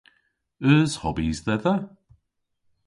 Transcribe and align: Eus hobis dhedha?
Eus 0.69 0.91
hobis 1.03 1.39
dhedha? 1.45 1.73